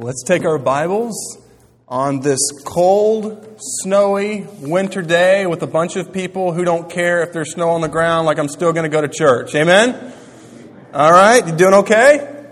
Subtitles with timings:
[0.00, 1.38] Let's take our Bibles
[1.88, 7.32] on this cold, snowy winter day with a bunch of people who don't care if
[7.32, 9.56] there's snow on the ground, like I'm still going to go to church.
[9.56, 10.14] Amen?
[10.94, 12.46] All right, you doing okay?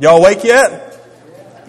[0.00, 0.82] Y'all awake yet?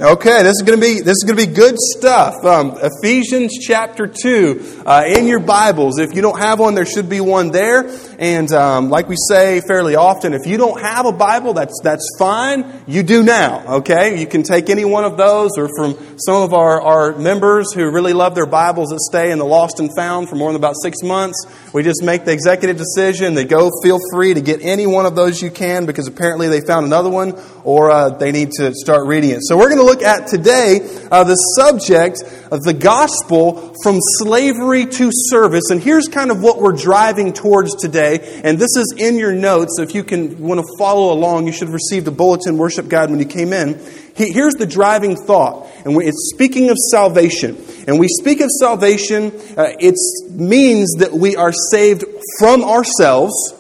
[0.02, 2.44] Okay, this is going to be this is going to be good stuff.
[2.44, 6.00] Um, Ephesians chapter two uh, in your Bibles.
[6.00, 7.84] If you don't have one, there should be one there.
[8.20, 12.04] And um, like we say fairly often, if you don't have a Bible, that's that's
[12.18, 12.66] fine.
[12.88, 13.76] You do now.
[13.78, 17.74] Okay, you can take any one of those, or from some of our, our members
[17.74, 20.56] who really love their Bibles that stay in the Lost and Found for more than
[20.56, 21.46] about six months.
[21.74, 23.36] We just make the executive decision.
[23.36, 23.70] They go.
[23.84, 27.12] Feel free to get any one of those you can because apparently they found another
[27.12, 29.42] one, or uh, they need to start reading it.
[29.44, 30.80] So we're going to look at today
[31.12, 35.70] uh, the subject of the gospel from slavery to service.
[35.70, 38.07] And here's kind of what we're driving towards today.
[38.16, 39.80] And this is in your notes.
[39.80, 43.10] If you can want to follow along, you should have received a bulletin worship guide
[43.10, 43.80] when you came in.
[44.16, 45.70] Here's the driving thought.
[45.86, 47.58] And it's speaking of salvation.
[47.88, 49.28] And we speak of salvation,
[49.58, 49.96] uh, it
[50.32, 52.04] means that we are saved
[52.40, 53.54] from ourselves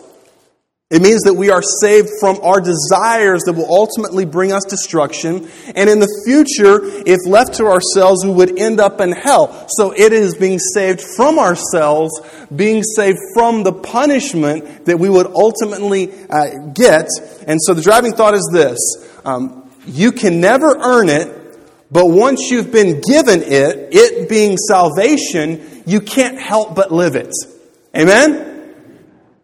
[0.89, 5.49] it means that we are saved from our desires that will ultimately bring us destruction.
[5.75, 9.67] And in the future, if left to ourselves, we would end up in hell.
[9.67, 12.13] So it is being saved from ourselves,
[12.55, 17.09] being saved from the punishment that we would ultimately uh, get.
[17.45, 18.79] And so the driving thought is this
[19.25, 21.27] um, you can never earn it,
[21.91, 27.33] but once you've been given it, it being salvation, you can't help but live it.
[27.93, 28.56] Amen?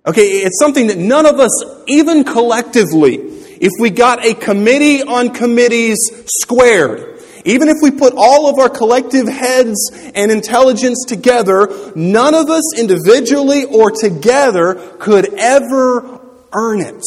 [0.06, 5.30] Okay, it's something that none of us, even collectively, if we got a committee on
[5.30, 5.98] committees
[6.42, 12.50] squared, even if we put all of our collective heads and intelligence together, none of
[12.50, 16.20] us individually or together could ever
[16.52, 17.02] earn it.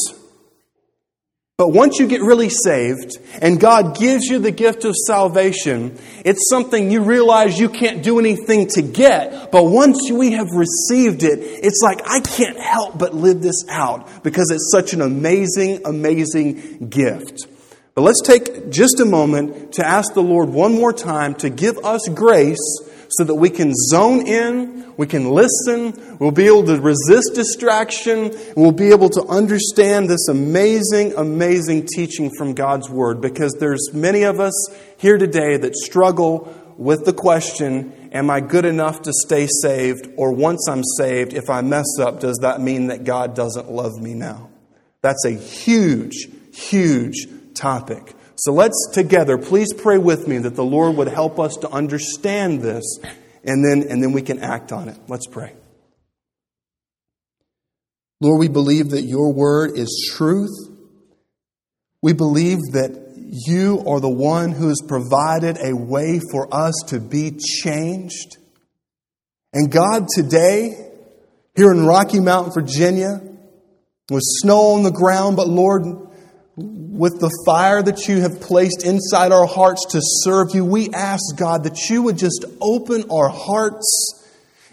[1.58, 6.50] But once you get really saved and God gives you the gift of salvation, it's
[6.50, 9.50] something you realize you can't do anything to get.
[9.50, 14.22] But once we have received it, it's like, I can't help but live this out
[14.22, 17.46] because it's such an amazing, amazing gift.
[17.94, 21.78] But let's take just a moment to ask the Lord one more time to give
[21.78, 22.58] us grace
[23.08, 28.34] so that we can zone in, we can listen, we'll be able to resist distraction,
[28.56, 34.22] we'll be able to understand this amazing, amazing teaching from God's Word because there's many
[34.22, 34.54] of us
[34.98, 40.08] here today that struggle with the question Am I good enough to stay saved?
[40.16, 44.00] Or once I'm saved, if I mess up, does that mean that God doesn't love
[44.00, 44.48] me now?
[45.02, 48.15] That's a huge, huge topic.
[48.38, 52.60] So let's together, please pray with me that the Lord would help us to understand
[52.60, 52.98] this
[53.44, 54.98] and then, and then we can act on it.
[55.08, 55.54] Let's pray.
[58.20, 60.50] Lord, we believe that your word is truth.
[62.02, 67.00] We believe that you are the one who has provided a way for us to
[67.00, 68.36] be changed.
[69.52, 70.90] And God, today,
[71.54, 73.20] here in Rocky Mount, Virginia,
[74.10, 76.05] with snow on the ground, but Lord,
[76.56, 81.36] with the fire that you have placed inside our hearts to serve you, we ask,
[81.36, 84.15] God, that you would just open our hearts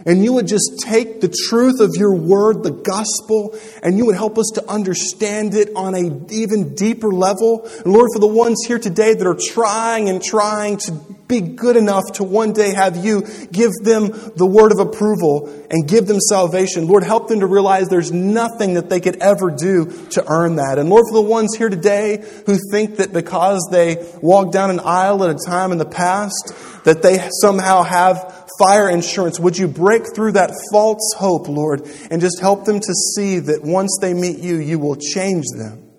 [0.06, 4.16] and you would just take the truth of your word, the gospel, and you would
[4.16, 7.70] help us to understand it on an even deeper level.
[7.86, 10.92] And Lord, for the ones here today that are trying and trying to
[11.28, 13.22] be good enough to one day have you
[13.52, 16.88] give them the word of approval and give them salvation.
[16.88, 20.80] Lord, help them to realize there's nothing that they could ever do to earn that.
[20.80, 24.82] And Lord, for the ones here today who think that because they walked down an
[24.82, 26.54] aisle at a time in the past,
[26.84, 32.22] that they somehow have fire insurance, would you break through that false hope, Lord, and
[32.22, 35.90] just help them to see that once they meet you, you will change them.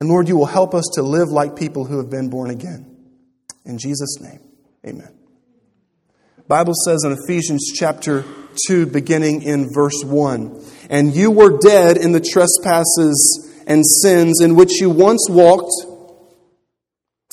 [0.00, 2.94] And Lord, you will help us to live like people who have been born again.
[3.64, 4.40] In Jesus' name,
[4.86, 5.14] amen.
[6.46, 8.22] Bible says in Ephesians chapter
[8.66, 14.54] 2, beginning in verse 1 And you were dead in the trespasses and sins in
[14.54, 15.72] which you once walked,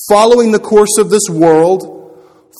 [0.08, 1.91] following the course of this world,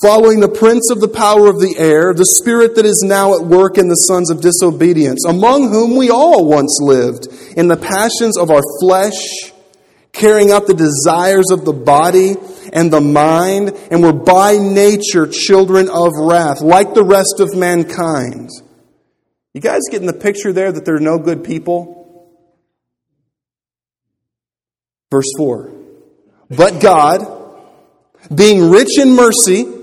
[0.03, 3.45] following the prince of the power of the air, the spirit that is now at
[3.45, 8.37] work in the sons of disobedience, among whom we all once lived in the passions
[8.37, 9.53] of our flesh
[10.11, 12.35] carrying out the desires of the body
[12.71, 18.49] and the mind, and were by nature children of wrath, like the rest of mankind.
[19.53, 22.31] You guys getting the picture there that there are no good people?
[25.11, 25.71] Verse 4.
[26.49, 27.21] But God,
[28.33, 29.82] being rich in mercy,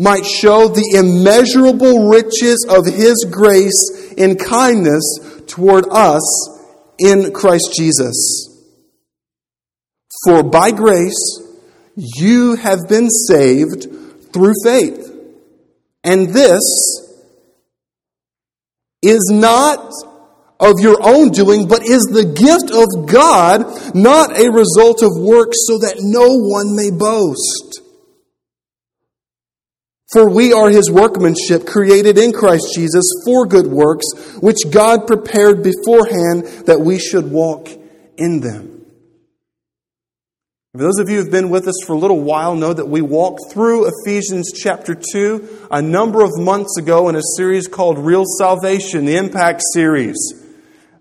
[0.00, 6.24] might show the immeasurable riches of his grace in kindness toward us
[6.98, 8.48] in Christ Jesus.
[10.24, 11.42] For by grace
[11.96, 13.88] you have been saved
[14.32, 15.14] through faith.
[16.02, 16.62] And this
[19.02, 19.92] is not
[20.58, 25.58] of your own doing, but is the gift of God, not a result of works,
[25.66, 27.69] so that no one may boast.
[30.12, 34.06] For we are his workmanship, created in Christ Jesus for good works,
[34.40, 37.68] which God prepared beforehand that we should walk
[38.16, 38.84] in them.
[40.72, 42.88] For those of you who have been with us for a little while know that
[42.88, 47.98] we walked through Ephesians chapter 2 a number of months ago in a series called
[47.98, 50.16] Real Salvation, the Impact series.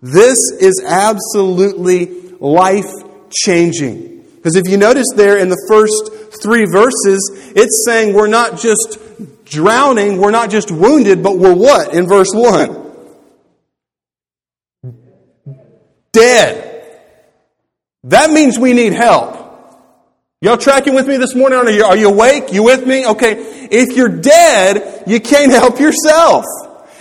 [0.02, 2.92] This is absolutely life
[3.32, 4.26] changing.
[4.36, 8.98] Because if you notice there in the first three verses, it's saying we're not just
[9.46, 12.86] drowning, we're not just wounded, but we're what in verse 1?
[16.12, 16.66] Dead.
[18.06, 19.38] That means we need help.
[20.42, 21.60] Y'all tracking with me this morning?
[21.60, 22.54] Are you, are you awake?
[22.54, 23.06] You with me?
[23.06, 23.34] Okay.
[23.72, 26.46] If you're dead, you can't help yourself.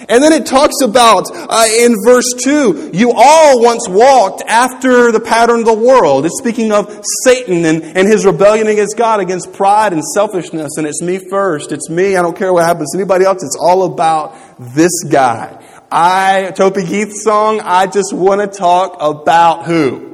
[0.08, 5.20] And then it talks about uh, in verse 2, you all once walked after the
[5.20, 6.24] pattern of the world.
[6.24, 10.76] It's speaking of Satan and, and his rebellion against God, against pride and selfishness.
[10.76, 11.72] And it's me first.
[11.72, 12.16] It's me.
[12.16, 13.42] I don't care what happens to anybody else.
[13.42, 15.64] It's all about this guy.
[15.90, 20.07] I, Toby Keith's song, I just want to talk about who?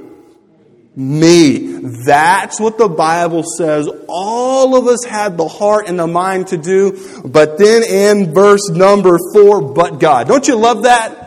[0.96, 1.79] Me.
[2.06, 3.88] That's what the Bible says.
[4.08, 8.69] All of us had the heart and the mind to do, but then in verse
[8.69, 10.29] number four, but God.
[10.29, 11.25] Don't you love that?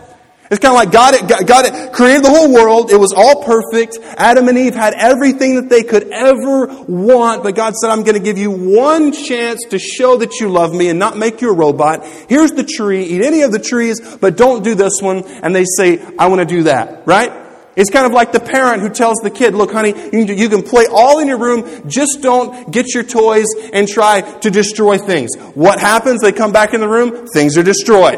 [0.49, 2.89] It's kind of like God, God created the whole world.
[2.89, 3.99] It was all perfect.
[4.17, 8.15] Adam and Eve had everything that they could ever want, but God said, I'm going
[8.15, 11.49] to give you one chance to show that you love me and not make you
[11.51, 12.05] a robot.
[12.29, 13.03] Here's the tree.
[13.03, 15.25] Eat any of the trees, but don't do this one.
[15.25, 17.46] And they say, I want to do that, right?
[17.77, 20.87] It's kind of like the parent who tells the kid, look, honey, you can play
[20.91, 25.29] all in your room, just don't get your toys and try to destroy things.
[25.53, 26.21] What happens?
[26.21, 28.17] They come back in the room, things are destroyed.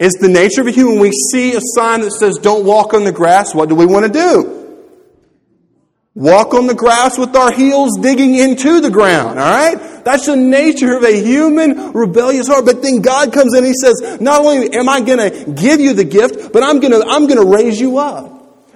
[0.00, 1.00] It's the nature of a human.
[1.00, 4.06] We see a sign that says, don't walk on the grass, what do we want
[4.06, 4.61] to do?
[6.14, 10.04] Walk on the grass with our heels digging into the ground, all right?
[10.04, 12.66] That's the nature of a human rebellious heart.
[12.66, 15.80] But then God comes in and He says, not only am I going to give
[15.80, 18.28] you the gift, but I'm going to, I'm going to raise you up.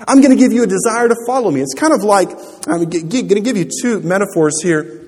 [0.09, 1.61] I'm going to give you a desire to follow me.
[1.61, 2.31] It's kind of like,
[2.67, 5.03] I'm going to give you two metaphors here.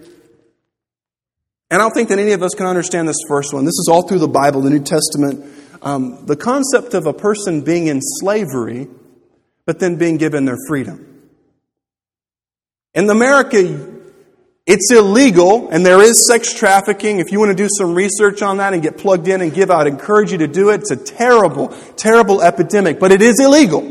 [1.70, 3.64] And I don't think that any of us can understand this first one.
[3.64, 5.44] This is all through the Bible, the New Testament.
[5.80, 8.88] Um, the concept of a person being in slavery,
[9.64, 11.17] but then being given their freedom.
[12.98, 14.02] In America,
[14.66, 17.20] it's illegal, and there is sex trafficking.
[17.20, 19.70] If you want to do some research on that and get plugged in and give,
[19.70, 20.80] I'd encourage you to do it.
[20.80, 23.84] It's a terrible, terrible epidemic, but it is illegal.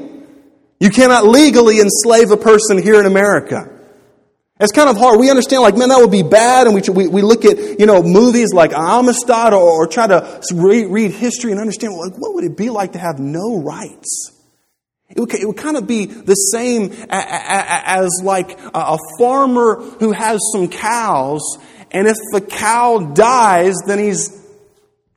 [0.82, 3.70] You cannot legally enslave a person here in America.
[4.60, 5.22] It's kind of hard.
[5.22, 7.86] We understand, like, man, that would be bad, and we, we, we look at, you
[7.86, 12.34] know, movies like Amistad or, or try to read, read history and understand, like, what
[12.34, 14.37] would it be like to have no rights?
[15.10, 20.40] It would, it would kind of be the same as like a farmer who has
[20.52, 21.42] some cows,
[21.92, 24.38] and if the cow dies, then he's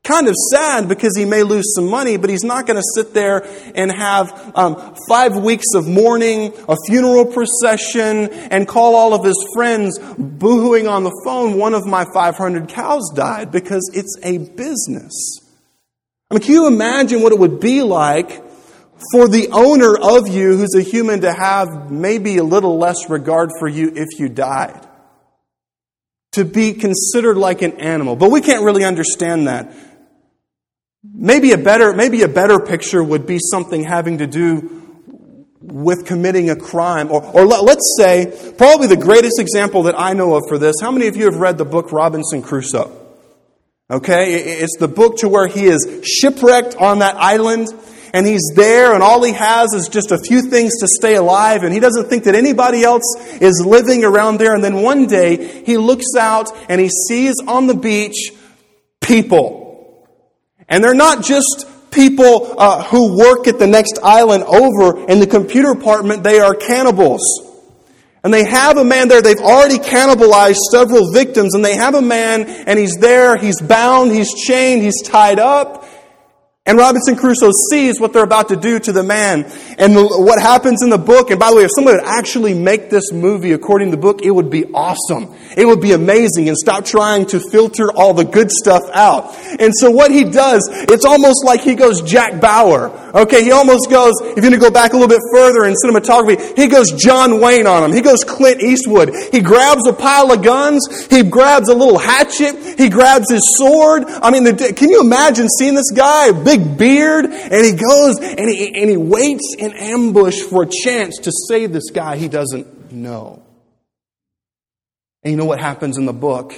[0.02, 3.12] kind of sad because he may lose some money, but he's not going to sit
[3.12, 9.24] there and have um, five weeks of mourning, a funeral procession, and call all of
[9.24, 14.38] his friends boohooing on the phone, one of my 500 cows died, because it's a
[14.38, 15.12] business.
[16.30, 18.42] I mean, can you imagine what it would be like
[19.12, 23.50] for the owner of you, who's a human, to have maybe a little less regard
[23.58, 24.86] for you if you died.
[26.32, 28.14] To be considered like an animal.
[28.16, 29.74] But we can't really understand that.
[31.02, 34.80] Maybe a better, maybe a better picture would be something having to do
[35.60, 37.10] with committing a crime.
[37.10, 40.76] Or, or let, let's say, probably the greatest example that I know of for this.
[40.80, 42.96] How many of you have read the book Robinson Crusoe?
[43.90, 47.66] Okay, it's the book to where he is shipwrecked on that island
[48.12, 51.62] and he's there and all he has is just a few things to stay alive
[51.62, 53.04] and he doesn't think that anybody else
[53.40, 54.54] is living around there.
[54.54, 58.32] And then one day he looks out and he sees on the beach
[59.00, 60.06] people.
[60.68, 65.26] And they're not just people uh, who work at the next island over in the
[65.26, 67.22] computer department, they are cannibals.
[68.22, 69.22] And they have a man there.
[69.22, 71.54] They've already cannibalized several victims.
[71.54, 73.38] And they have a man, and he's there.
[73.38, 74.12] He's bound.
[74.12, 74.82] He's chained.
[74.82, 75.79] He's tied up.
[76.70, 79.42] And Robinson Crusoe sees what they're about to do to the man.
[79.76, 82.54] And the, what happens in the book, and by the way, if somebody would actually
[82.54, 85.34] make this movie according to the book, it would be awesome.
[85.56, 89.36] It would be amazing and stop trying to filter all the good stuff out.
[89.58, 92.90] And so what he does, it's almost like he goes Jack Bauer.
[93.16, 95.74] Okay, he almost goes, if you're going to go back a little bit further in
[95.74, 97.92] cinematography, he goes John Wayne on him.
[97.92, 99.12] He goes Clint Eastwood.
[99.32, 100.86] He grabs a pile of guns.
[101.10, 102.78] He grabs a little hatchet.
[102.78, 104.04] He grabs his sword.
[104.06, 108.48] I mean, the, can you imagine seeing this guy, big beard, and he goes and
[108.48, 112.92] he, and he waits in ambush for a chance to save this guy he doesn't
[112.92, 113.42] know.
[115.22, 116.54] And you know what happens in the book?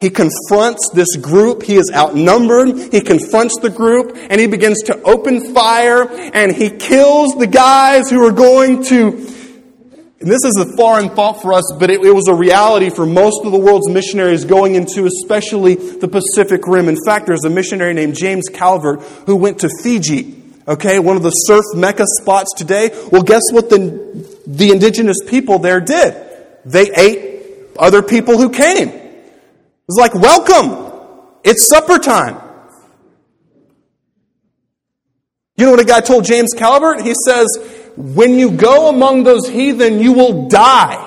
[0.00, 1.62] He confronts this group.
[1.62, 2.92] He is outnumbered.
[2.92, 8.10] He confronts the group and he begins to open fire and he kills the guys
[8.10, 9.35] who are going to.
[10.18, 13.04] And this is a foreign thought for us, but it, it was a reality for
[13.04, 16.88] most of the world's missionaries going into especially the Pacific Rim.
[16.88, 20.42] In fact, there's a missionary named James Calvert who went to Fiji.
[20.66, 22.90] Okay, one of the surf mecca spots today.
[23.12, 26.16] Well, guess what the, the indigenous people there did?
[26.64, 28.88] They ate other people who came.
[28.88, 30.92] It was like, welcome.
[31.44, 32.42] It's supper time.
[35.56, 37.02] You know what a guy told James Calvert?
[37.02, 37.46] He says,
[37.96, 41.02] when you go among those heathen, you will die.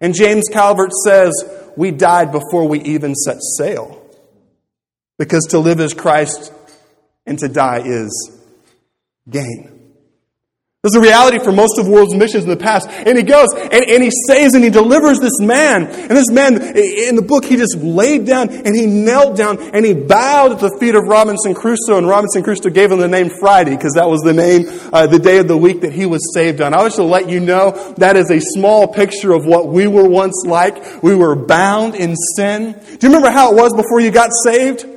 [0.00, 1.32] And James Calvert says,
[1.76, 4.00] we died before we even set sail.
[5.18, 6.52] Because to live is Christ
[7.26, 8.40] and to die is
[9.28, 9.73] gain.
[10.84, 12.90] This is a reality for most of the world's missions in the past.
[12.90, 15.86] And he goes and, and he saves and he delivers this man.
[15.86, 19.82] And this man, in the book, he just laid down and he knelt down and
[19.82, 21.96] he bowed at the feet of Robinson Crusoe.
[21.96, 25.18] And Robinson Crusoe gave him the name Friday because that was the name, uh, the
[25.18, 26.74] day of the week that he was saved on.
[26.74, 30.06] I wish to let you know that is a small picture of what we were
[30.06, 31.02] once like.
[31.02, 32.72] We were bound in sin.
[32.72, 34.93] Do you remember how it was before you got saved?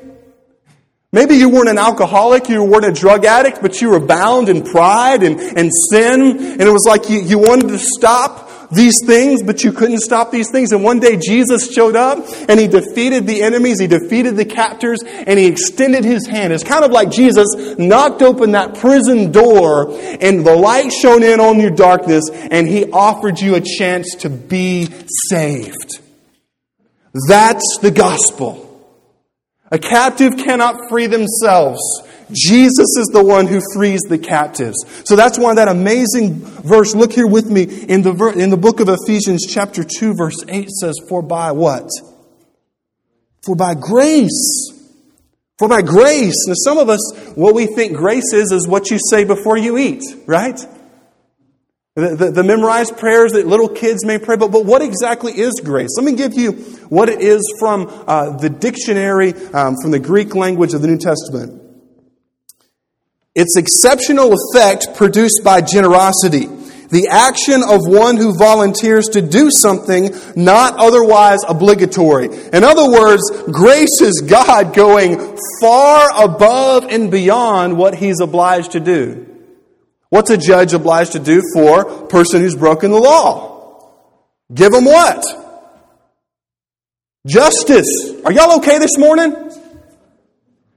[1.17, 4.61] Maybe you weren't an alcoholic, you weren't a drug addict, but you were bound in
[4.61, 9.41] pride and, and sin, and it was like you, you wanted to stop these things,
[9.41, 10.71] but you couldn't stop these things.
[10.73, 14.99] And one day Jesus showed up and he defeated the enemies, he defeated the captors,
[15.03, 16.53] and he extended his hand.
[16.53, 17.47] It's kind of like Jesus
[17.79, 22.91] knocked open that prison door and the light shone in on your darkness and he
[22.91, 24.87] offered you a chance to be
[25.31, 25.99] saved.
[27.27, 28.66] That's the gospel.
[29.71, 31.81] A captive cannot free themselves.
[32.31, 34.75] Jesus is the one who frees the captives.
[35.05, 38.57] So that's why that amazing verse, look here with me in the, ver- in the
[38.57, 41.89] book of Ephesians, chapter 2, verse 8 says, For by what?
[43.45, 44.73] For by grace.
[45.57, 46.35] For by grace.
[46.47, 49.77] Now, some of us, what we think grace is, is what you say before you
[49.77, 50.59] eat, right?
[51.97, 55.59] The, the, the, memorized prayers that little kids may pray, but, but what exactly is
[55.63, 55.89] grace?
[55.97, 56.51] Let me give you
[56.89, 60.99] what it is from uh, the dictionary, um, from the Greek language of the New
[60.99, 61.59] Testament.
[63.33, 66.45] It's exceptional effect produced by generosity.
[66.45, 72.27] The action of one who volunteers to do something not otherwise obligatory.
[72.53, 78.79] In other words, grace is God going far above and beyond what he's obliged to
[78.79, 79.36] do.
[80.09, 83.91] What's a judge obliged to do for a person who's broken the law?
[84.53, 85.23] Give them what?
[87.25, 88.11] Justice.
[88.23, 89.51] Are y'all okay this morning?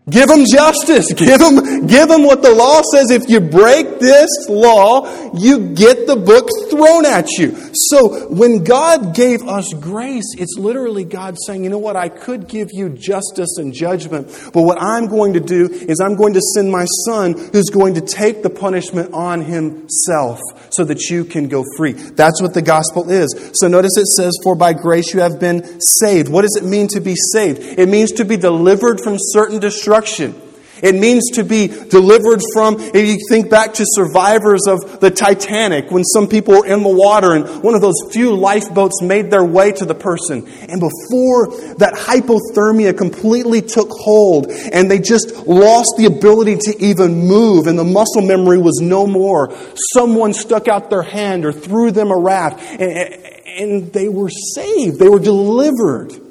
[0.08, 1.12] Give them justice.
[1.12, 3.10] Give them, give them what the law says.
[3.10, 7.54] If you break this law, you get the book thrown at you.
[7.74, 11.96] So when God gave us grace, it's literally God saying, you know what?
[11.96, 16.16] I could give you justice and judgment, but what I'm going to do is I'm
[16.16, 20.40] going to send my son who's going to take the punishment on himself
[20.70, 21.92] so that you can go free.
[21.92, 23.52] That's what the gospel is.
[23.54, 26.30] So notice it says, for by grace you have been saved.
[26.30, 27.78] What does it mean to be saved?
[27.78, 30.46] It means to be delivered from certain destruction destruction.
[30.82, 35.90] It means to be delivered from, if you think back to survivors of the Titanic,
[35.90, 39.44] when some people were in the water and one of those few lifeboats made their
[39.44, 40.48] way to the person.
[40.70, 47.26] And before that hypothermia completely took hold and they just lost the ability to even
[47.26, 49.54] move and the muscle memory was no more,
[49.92, 54.98] someone stuck out their hand or threw them a raft and, they were saved.
[54.98, 56.29] They were delivered.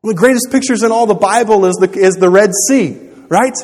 [0.00, 2.96] One of the greatest pictures in all the Bible is the, is the Red Sea,
[3.28, 3.56] right?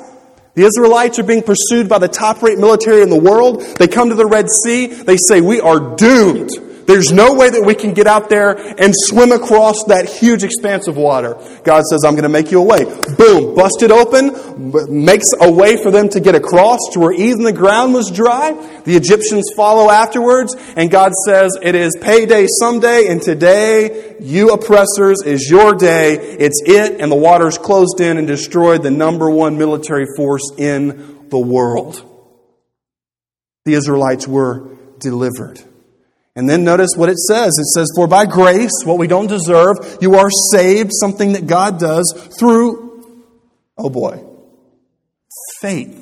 [0.54, 3.62] The Israelites are being pursued by the top rate military in the world.
[3.78, 4.86] They come to the Red Sea.
[4.86, 6.50] They say, We are doomed.
[6.86, 10.86] There's no way that we can get out there and swim across that huge expanse
[10.86, 11.34] of water.
[11.64, 12.84] God says, I'm going to make you a way.
[12.84, 17.42] Boom, bust it open, makes a way for them to get across to where even
[17.42, 18.52] the ground was dry.
[18.84, 25.22] The Egyptians follow afterwards, and God says, It is payday someday, and today, you oppressors,
[25.22, 26.14] is your day.
[26.14, 31.28] It's it, and the waters closed in and destroyed the number one military force in
[31.30, 32.02] the world.
[33.64, 35.62] The Israelites were delivered.
[36.36, 37.56] And then notice what it says.
[37.58, 41.78] It says, For by grace, what we don't deserve, you are saved, something that God
[41.78, 43.22] does through,
[43.78, 44.24] oh boy,
[45.60, 46.00] faith.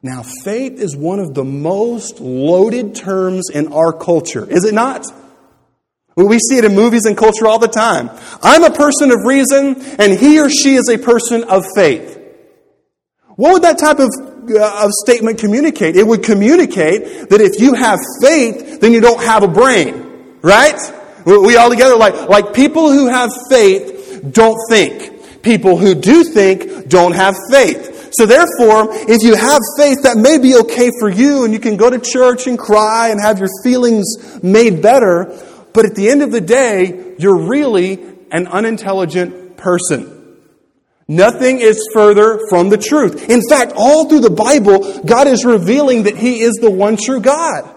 [0.00, 5.04] Now, faith is one of the most loaded terms in our culture, is it not?
[6.16, 8.10] We see it in movies and culture all the time.
[8.42, 12.16] I'm a person of reason, and he or she is a person of faith.
[13.36, 14.08] What would that type of
[14.50, 15.96] uh, statement communicate?
[15.96, 20.78] It would communicate that if you have faith, then you don't have a brain, right?
[21.24, 25.42] We all together, like, like people who have faith don't think.
[25.42, 28.10] People who do think don't have faith.
[28.12, 31.76] So therefore, if you have faith, that may be okay for you and you can
[31.76, 35.26] go to church and cry and have your feelings made better.
[35.72, 40.17] But at the end of the day, you're really an unintelligent person.
[41.08, 43.30] Nothing is further from the truth.
[43.30, 47.20] In fact, all through the Bible, God is revealing that He is the one true
[47.20, 47.76] God.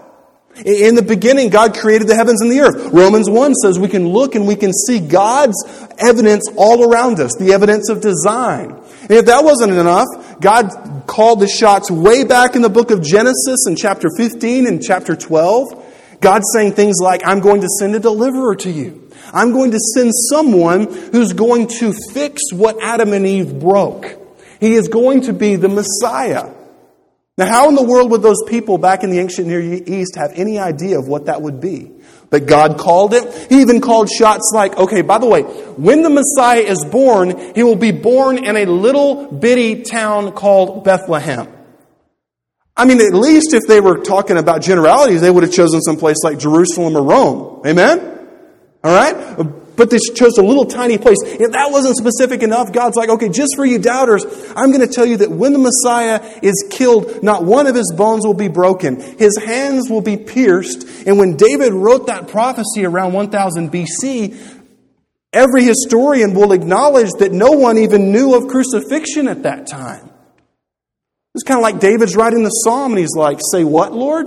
[0.66, 2.92] In the beginning, God created the heavens and the earth.
[2.92, 5.56] Romans 1 says we can look and we can see God's
[5.96, 8.70] evidence all around us, the evidence of design.
[9.02, 10.06] And if that wasn't enough,
[10.42, 14.82] God called the shots way back in the book of Genesis in chapter 15 and
[14.82, 16.18] chapter 12.
[16.20, 19.01] God's saying things like, I'm going to send a deliverer to you.
[19.32, 24.18] I'm going to send someone who's going to fix what Adam and Eve broke.
[24.60, 26.52] He is going to be the Messiah.
[27.38, 30.32] Now, how in the world would those people back in the ancient Near East have
[30.34, 31.90] any idea of what that would be?
[32.28, 33.48] But God called it.
[33.50, 37.62] He even called shots like, okay, by the way, when the Messiah is born, he
[37.62, 41.48] will be born in a little bitty town called Bethlehem.
[42.76, 45.96] I mean, at least if they were talking about generalities, they would have chosen some
[45.96, 47.66] place like Jerusalem or Rome.
[47.66, 48.11] Amen?
[48.84, 49.36] All right?
[49.76, 51.16] But they chose a little tiny place.
[51.22, 54.24] If that wasn't specific enough, God's like, okay, just for you doubters,
[54.54, 57.92] I'm going to tell you that when the Messiah is killed, not one of his
[57.96, 59.00] bones will be broken.
[59.18, 60.86] His hands will be pierced.
[61.06, 64.60] And when David wrote that prophecy around 1000 BC,
[65.32, 70.10] every historian will acknowledge that no one even knew of crucifixion at that time.
[71.34, 74.26] It's kind of like David's writing the psalm and he's like, Say what, Lord?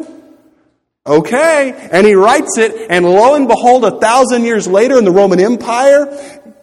[1.07, 1.89] Okay.
[1.91, 5.39] And he writes it, and lo and behold, a thousand years later in the Roman
[5.39, 6.07] Empire,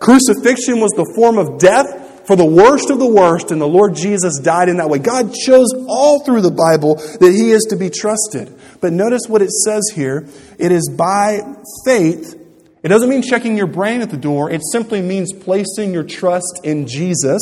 [0.00, 3.94] crucifixion was the form of death for the worst of the worst, and the Lord
[3.94, 4.98] Jesus died in that way.
[4.98, 8.52] God chose all through the Bible that he is to be trusted.
[8.80, 10.26] But notice what it says here
[10.58, 11.40] it is by
[11.84, 12.38] faith.
[12.82, 16.60] It doesn't mean checking your brain at the door, it simply means placing your trust
[16.64, 17.40] in Jesus,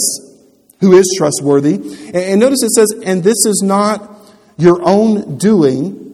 [0.81, 1.75] who is trustworthy.
[2.13, 4.19] And notice it says, and this is not
[4.59, 6.10] your own doing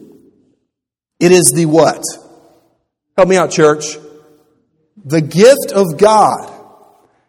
[1.19, 2.03] it is the what?
[3.15, 3.97] Help me out, church.
[5.03, 6.53] The gift of God.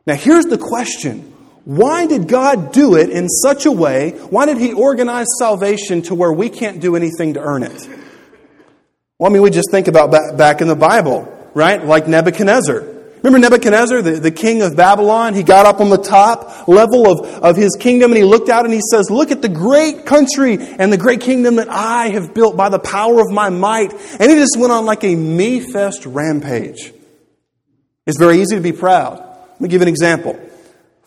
[0.07, 1.21] Now, here's the question
[1.65, 4.11] Why did God do it in such a way?
[4.31, 7.89] Why did He organize salvation to where we can't do anything to earn it?
[9.19, 11.85] Well, I mean, we just think about back in the Bible, right?
[11.85, 12.98] Like Nebuchadnezzar.
[13.23, 15.35] Remember Nebuchadnezzar, the, the king of Babylon?
[15.35, 18.65] He got up on the top level of, of his kingdom and he looked out
[18.65, 22.33] and he says, Look at the great country and the great kingdom that I have
[22.33, 23.93] built by the power of my might.
[24.21, 26.93] And he just went on like a me fest rampage.
[28.07, 29.19] It's very easy to be proud.
[29.19, 30.39] Let me give an example.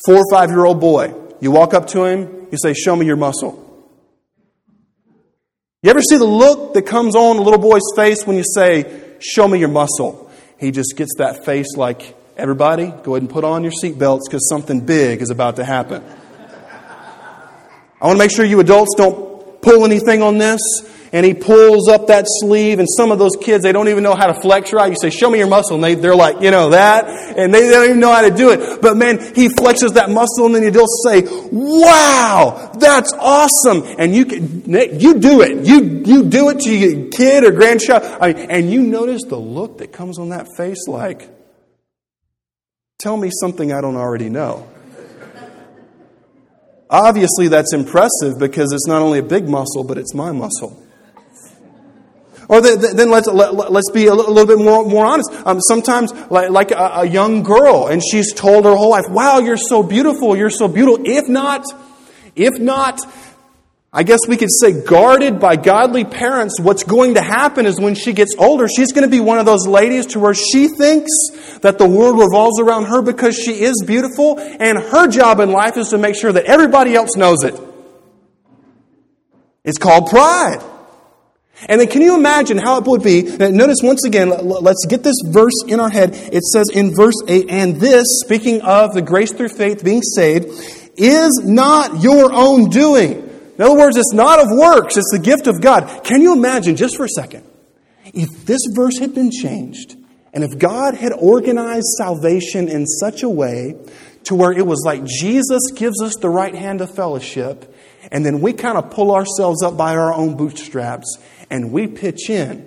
[0.05, 3.05] Four or five year old boy, you walk up to him, you say, Show me
[3.05, 3.67] your muscle.
[5.83, 9.15] You ever see the look that comes on a little boy's face when you say,
[9.19, 10.30] Show me your muscle?
[10.61, 14.47] He just gets that face like, everybody, go ahead and put on your seatbelts because
[14.47, 16.03] something big is about to happen.
[17.99, 19.30] I want to make sure you adults don't
[19.61, 20.61] pull anything on this.
[21.13, 24.15] And he pulls up that sleeve, and some of those kids, they don't even know
[24.15, 24.89] how to flex right.
[24.89, 25.75] You say, Show me your muscle.
[25.75, 27.05] And they, they're like, You know, that.
[27.37, 28.81] And they, they don't even know how to do it.
[28.81, 33.83] But man, he flexes that muscle, and then the adults say, Wow, that's awesome.
[33.99, 34.63] And you, can,
[35.01, 35.65] you do it.
[35.65, 38.03] You, you do it to your kid or grandchild.
[38.21, 41.29] I mean, and you notice the look that comes on that face like,
[42.99, 44.69] Tell me something I don't already know.
[46.91, 50.85] Obviously, that's impressive because it's not only a big muscle, but it's my muscle.
[52.49, 55.31] Or the, the, then let's, let, us be a little, bit more, more honest.
[55.45, 59.39] Um, sometimes, like, like a, a, young girl, and she's told her whole life, wow,
[59.39, 61.01] you're so beautiful, you're so beautiful.
[61.07, 61.63] If not,
[62.35, 62.99] if not
[63.93, 67.93] I guess we could say guarded by godly parents, what's going to happen is when
[67.93, 71.09] she gets older, she's going to be one of those ladies to where she thinks
[71.59, 75.75] that the world revolves around her because she is beautiful, and her job in life
[75.75, 77.59] is to make sure that everybody else knows it.
[79.65, 80.63] It's called pride.
[81.67, 83.23] And then can you imagine how it would be?
[83.23, 86.11] Notice once again, let's get this verse in our head.
[86.13, 90.45] It says in verse 8, and this, speaking of the grace through faith being saved,
[90.95, 93.27] is not your own doing.
[93.61, 96.03] In other words, it's not of works, it's the gift of God.
[96.03, 97.45] Can you imagine, just for a second,
[98.05, 99.95] if this verse had been changed,
[100.33, 103.75] and if God had organized salvation in such a way
[104.23, 107.71] to where it was like Jesus gives us the right hand of fellowship,
[108.11, 111.19] and then we kind of pull ourselves up by our own bootstraps
[111.51, 112.65] and we pitch in,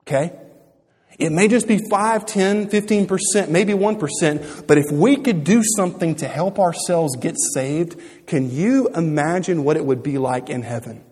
[0.00, 0.32] okay?
[1.18, 6.16] It may just be 5, 10, 15%, maybe 1%, but if we could do something
[6.16, 11.04] to help ourselves get saved, can you imagine what it would be like in heaven?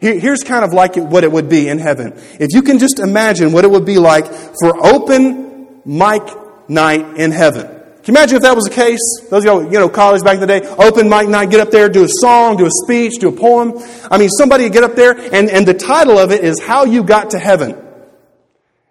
[0.00, 2.14] here's kind of like what it would be in heaven.
[2.40, 6.22] If you can just imagine what it would be like for open mic
[6.68, 7.66] night in heaven.
[7.66, 9.00] Can you imagine if that was the case?
[9.28, 11.70] Those of you, you know, college back in the day, open mic night, get up
[11.70, 13.74] there, do a song, do a speech, do a poem.
[14.10, 17.04] I mean, somebody get up there, and, and the title of it is How You
[17.04, 17.76] Got to Heaven.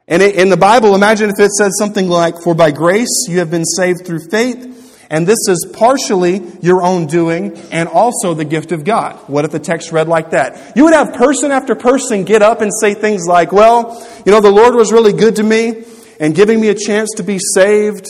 [0.10, 3.52] And in the Bible, imagine if it said something like, For by grace you have
[3.52, 8.72] been saved through faith, and this is partially your own doing and also the gift
[8.72, 9.15] of God.
[9.28, 10.76] What if the text read like that?
[10.76, 14.41] You would have person after person get up and say things like, Well, you know,
[14.41, 15.84] the Lord was really good to me
[16.19, 18.08] and giving me a chance to be saved.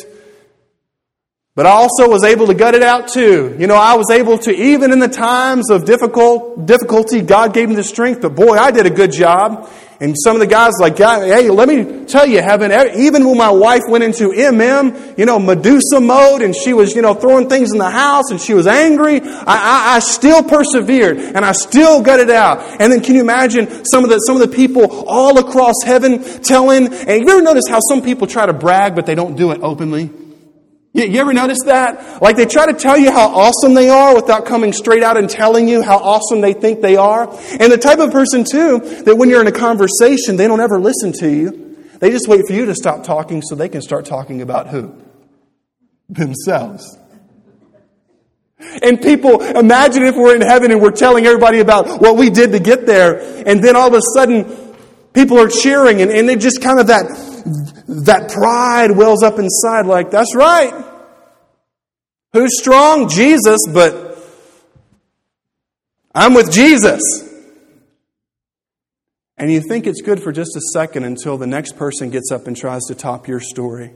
[1.60, 3.54] But I also was able to gut it out too.
[3.60, 7.68] You know, I was able to, even in the times of difficult, difficulty, God gave
[7.68, 9.70] me the strength, but boy, I did a good job.
[10.00, 13.50] And some of the guys like, hey, let me tell you, heaven, even when my
[13.50, 17.74] wife went into MM, you know, Medusa mode, and she was, you know, throwing things
[17.74, 22.02] in the house, and she was angry, I, I, I still persevered, and I still
[22.02, 22.60] got it out.
[22.80, 26.24] And then can you imagine some of the, some of the people all across heaven
[26.42, 29.52] telling, and you ever notice how some people try to brag, but they don't do
[29.52, 30.10] it openly?
[31.00, 32.22] You, you ever notice that?
[32.22, 35.30] Like they try to tell you how awesome they are without coming straight out and
[35.30, 37.30] telling you how awesome they think they are.
[37.60, 40.80] And the type of person, too, that when you're in a conversation, they don't ever
[40.80, 41.78] listen to you.
[42.00, 44.94] They just wait for you to stop talking so they can start talking about who?
[46.10, 46.98] Themselves.
[48.82, 52.52] And people, imagine if we're in heaven and we're telling everybody about what we did
[52.52, 54.76] to get there, and then all of a sudden,
[55.14, 57.06] people are cheering, and, and they just kind of that
[58.06, 60.89] that pride wells up inside like, that's right.
[62.32, 63.10] Who's strong?
[63.10, 64.18] Jesus, but
[66.14, 67.02] I'm with Jesus.
[69.36, 72.46] And you think it's good for just a second until the next person gets up
[72.46, 73.94] and tries to top your story.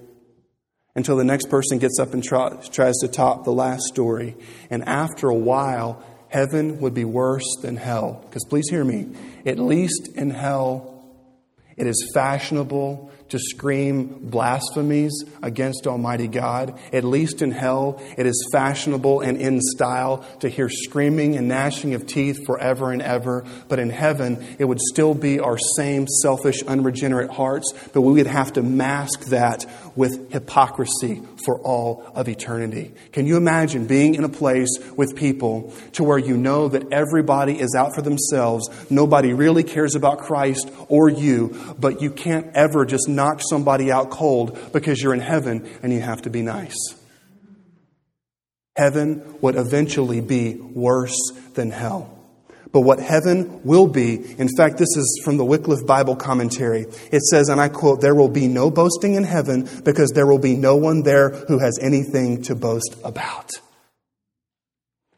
[0.96, 4.36] Until the next person gets up and try, tries to top the last story.
[4.70, 8.24] And after a while, heaven would be worse than hell.
[8.26, 9.10] Because please hear me,
[9.46, 11.04] at least in hell,
[11.78, 16.80] it is fashionable to scream blasphemies against Almighty God.
[16.94, 21.96] At least in hell, it is fashionable and in style to hear screaming and gnashing
[21.96, 23.44] of teeth forever and ever.
[23.68, 28.28] But in heaven, it would still be our same selfish, unregenerate hearts, but we would
[28.28, 29.66] have to mask that
[29.96, 32.92] with hypocrisy for all of eternity.
[33.12, 37.60] Can you imagine being in a place with people to where you know that everybody
[37.60, 42.86] is out for themselves, nobody really cares about Christ or you, but you can't ever
[42.86, 46.78] just knock somebody out cold because you're in heaven and you have to be nice?
[48.76, 52.14] Heaven would eventually be worse than hell
[52.74, 54.16] but what heaven will be.
[54.40, 56.88] In fact, this is from the Wycliffe Bible commentary.
[57.12, 60.40] It says, and I quote, There will be no boasting in heaven because there will
[60.40, 63.52] be no one there who has anything to boast about.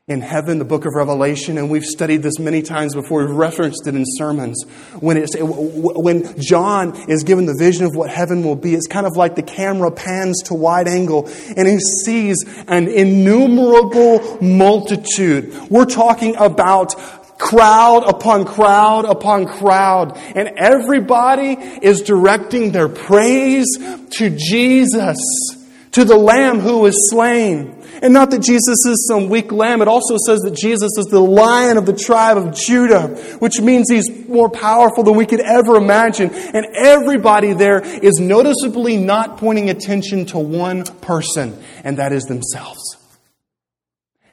[0.08, 3.88] In heaven, the book of Revelation, and we've studied this many times before, we've referenced
[3.88, 4.64] it in sermons.
[5.00, 9.08] When, it's, when John is given the vision of what heaven will be, it's kind
[9.08, 12.38] of like the camera pans to wide angle and he sees
[12.68, 15.72] an innumerable multitude.
[15.72, 16.94] We're talking about
[17.40, 20.16] crowd upon crowd upon crowd.
[20.36, 25.18] And everybody is directing their praise to Jesus,
[25.94, 27.75] to the Lamb who was slain.
[28.02, 31.20] And not that Jesus is some weak lamb, it also says that Jesus is the
[31.20, 33.08] lion of the tribe of Judah,
[33.40, 36.30] which means he's more powerful than we could ever imagine.
[36.34, 42.95] And everybody there is noticeably not pointing attention to one person, and that is themselves.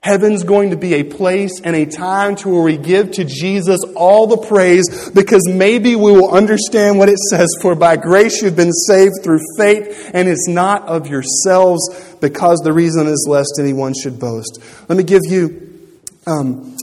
[0.03, 3.79] Heaven's going to be a place and a time to where we give to Jesus
[3.95, 7.49] all the praise because maybe we will understand what it says.
[7.63, 12.73] For by grace you've been saved through faith and it's not of yourselves because the
[12.73, 14.59] reason is lest anyone should boast.
[14.89, 15.89] Let me give you
[16.27, 16.77] um,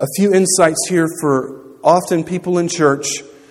[0.00, 3.06] A few insights here for often people in church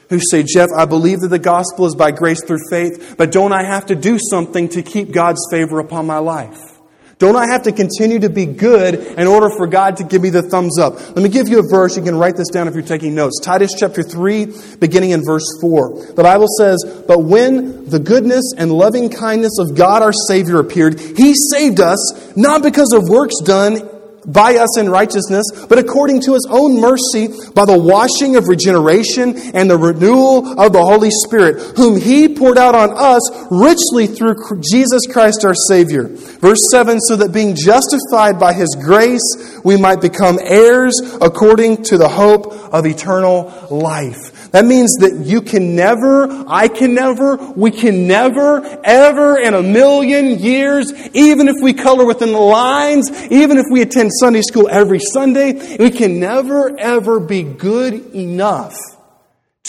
[0.10, 3.54] who say, Jeff, I believe that the gospel is by grace through faith, but don't
[3.54, 6.79] I have to do something to keep God's favor upon my life?
[7.20, 10.30] Don't I have to continue to be good in order for God to give me
[10.30, 10.94] the thumbs up?
[10.96, 11.98] Let me give you a verse.
[11.98, 13.42] You can write this down if you're taking notes.
[13.42, 16.14] Titus chapter 3, beginning in verse 4.
[16.16, 20.98] The Bible says, But when the goodness and loving kindness of God our Savior appeared,
[20.98, 26.34] He saved us, not because of works done by us in righteousness, but according to
[26.34, 31.78] his own mercy by the washing of regeneration and the renewal of the Holy Spirit,
[31.78, 34.36] whom he poured out on us richly through
[34.72, 36.04] Jesus Christ our Savior.
[36.08, 41.98] Verse 7 so that being justified by his grace, we might become heirs according to
[41.98, 44.39] the hope of eternal life.
[44.52, 49.62] That means that you can never, I can never, we can never, ever in a
[49.62, 54.68] million years, even if we color within the lines, even if we attend Sunday school
[54.70, 58.76] every Sunday, we can never, ever be good enough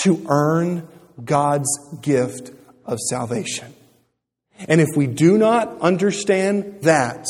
[0.03, 0.89] to earn
[1.23, 1.69] God's
[2.01, 2.51] gift
[2.87, 3.75] of salvation.
[4.69, 7.27] And if we do not understand that,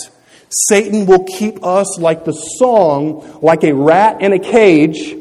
[0.51, 5.17] Satan will keep us like the song, like a rat in a cage,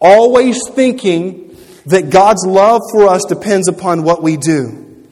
[0.00, 5.06] always thinking that God's love for us depends upon what we do.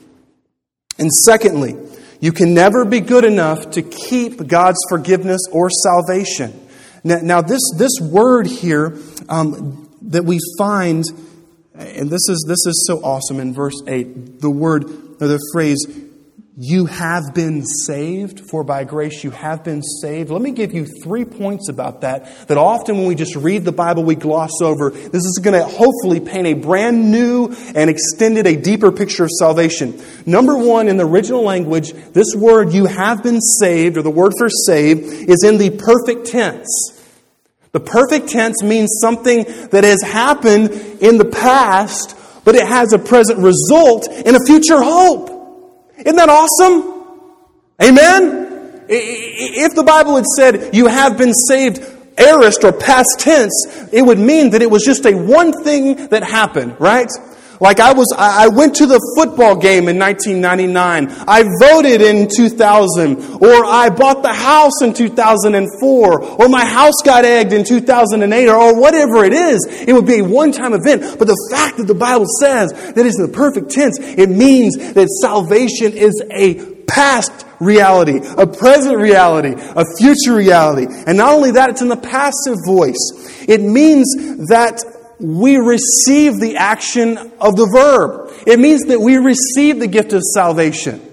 [0.97, 1.75] And secondly,
[2.19, 6.67] you can never be good enough to keep God's forgiveness or salvation.
[7.03, 8.97] Now, now this, this word here
[9.29, 11.05] um, that we find,
[11.73, 14.83] and this is, this is so awesome in verse 8, the word
[15.21, 15.85] or the phrase,
[16.61, 20.29] you have been saved, for by grace you have been saved.
[20.29, 23.71] Let me give you three points about that, that often when we just read the
[23.71, 24.89] Bible, we gloss over.
[24.89, 29.29] This is going to hopefully paint a brand new and extended, a deeper picture of
[29.39, 30.01] salvation.
[30.25, 34.33] Number one, in the original language, this word, you have been saved, or the word
[34.37, 36.67] for saved, is in the perfect tense.
[37.71, 42.99] The perfect tense means something that has happened in the past, but it has a
[42.99, 45.38] present result in a future hope.
[45.99, 46.99] Isn't that awesome?
[47.81, 48.85] Amen?
[48.89, 51.79] If the Bible had said you have been saved
[52.17, 56.23] aorist or past tense, it would mean that it was just a one thing that
[56.23, 57.09] happened, right?
[57.59, 61.25] Like I was, I went to the football game in 1999.
[61.27, 67.25] I voted in 2000, or I bought the house in 2004, or my house got
[67.25, 69.65] egged in 2008, or, or whatever it is.
[69.69, 71.19] It would be a one-time event.
[71.19, 74.77] But the fact that the Bible says that it's in the perfect tense, it means
[74.93, 80.87] that salvation is a past reality, a present reality, a future reality.
[81.05, 82.97] And not only that, it's in the passive voice.
[83.47, 84.81] It means that
[85.19, 88.33] we receive the action of the verb.
[88.47, 91.05] It means that we receive the gift of salvation.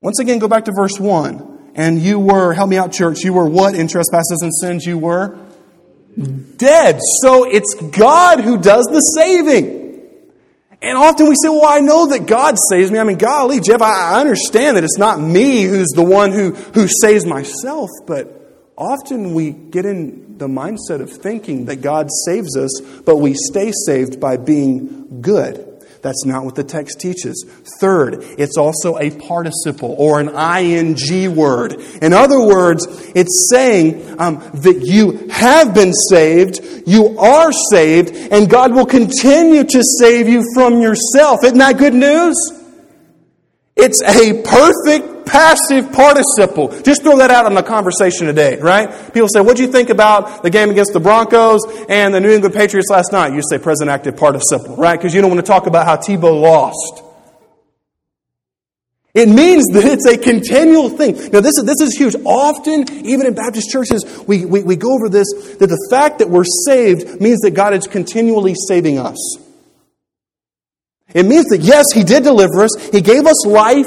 [0.00, 1.72] Once again, go back to verse 1.
[1.74, 4.86] And you were, help me out, church, you were what in trespasses and sins?
[4.86, 5.38] You were
[6.56, 7.00] dead.
[7.22, 9.84] So it's God who does the saving.
[10.80, 12.98] And often we say, well, I know that God saves me.
[12.98, 16.86] I mean, golly, Jeff, I understand that it's not me who's the one who, who
[16.86, 22.80] saves myself, but often we get in the mindset of thinking that God saves us,
[23.04, 25.62] but we stay saved by being good.
[26.02, 27.44] That's not what the text teaches.
[27.80, 31.72] Third, it's also a participle or an ing word.
[32.00, 38.48] In other words, it's saying um, that you have been saved, you are saved, and
[38.48, 41.42] God will continue to save you from yourself.
[41.42, 42.36] Isn't that good news?
[43.74, 46.68] It's a perfect passive participle.
[46.82, 49.12] Just throw that out in the conversation today, right?
[49.12, 52.30] People say, what do you think about the game against the Broncos and the New
[52.30, 53.34] England Patriots last night?
[53.34, 54.98] You say present active participle, right?
[54.98, 57.02] Because you don't want to talk about how Tebow lost.
[59.16, 61.14] It means that it's a continual thing.
[61.32, 62.14] Now, this is, this is huge.
[62.26, 66.28] Often, even in Baptist churches, we, we, we go over this that the fact that
[66.28, 69.38] we're saved means that God is continually saving us.
[71.14, 73.86] It means that, yes, He did deliver us, He gave us life,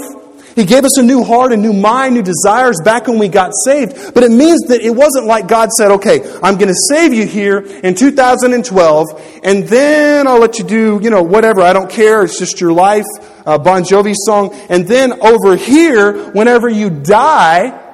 [0.56, 3.52] he gave us a new heart, a new mind, new desires back when we got
[3.64, 4.14] saved.
[4.14, 7.26] But it means that it wasn't like God said, okay, I'm going to save you
[7.26, 11.62] here in 2012, and then I'll let you do, you know, whatever.
[11.62, 12.24] I don't care.
[12.24, 13.06] It's just your life.
[13.46, 14.54] Bon Jovi song.
[14.70, 17.86] And then over here, whenever you die,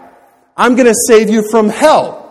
[0.57, 2.24] I'm going to save you from hell.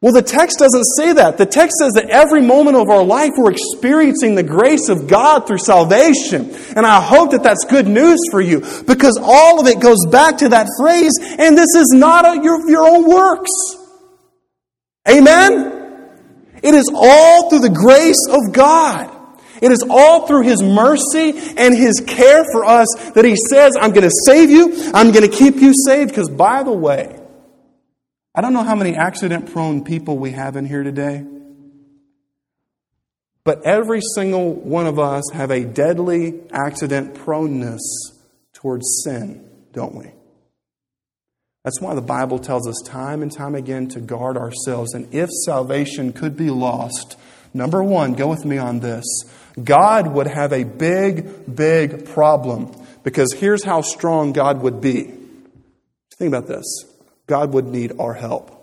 [0.00, 1.38] Well, the text doesn't say that.
[1.38, 5.48] The text says that every moment of our life we're experiencing the grace of God
[5.48, 6.54] through salvation.
[6.76, 10.38] And I hope that that's good news for you because all of it goes back
[10.38, 13.50] to that phrase, and this is not a, your, your own works.
[15.08, 15.74] Amen?
[16.62, 19.14] It is all through the grace of God.
[19.60, 23.90] It is all through His mercy and His care for us that He says, I'm
[23.90, 27.17] going to save you, I'm going to keep you saved, because by the way,
[28.38, 31.24] I don't know how many accident prone people we have in here today.
[33.42, 37.80] But every single one of us have a deadly accident proneness
[38.52, 40.12] towards sin, don't we?
[41.64, 44.94] That's why the Bible tells us time and time again to guard ourselves.
[44.94, 47.16] And if salvation could be lost,
[47.52, 49.04] number one, go with me on this.
[49.64, 52.70] God would have a big, big problem
[53.02, 55.12] because here's how strong God would be.
[56.18, 56.84] Think about this
[57.28, 58.54] God would need our help.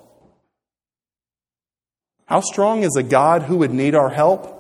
[2.25, 4.51] How strong is a God who would need our help?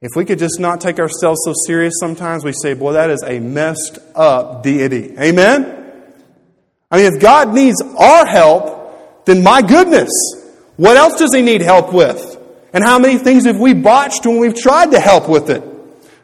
[0.00, 3.22] If we could just not take ourselves so serious sometimes, we say, boy, that is
[3.26, 5.18] a messed up deity.
[5.18, 6.02] Amen?
[6.90, 10.10] I mean, if God needs our help, then my goodness,
[10.76, 12.38] what else does He need help with?
[12.72, 15.62] And how many things have we botched when we've tried to help with it?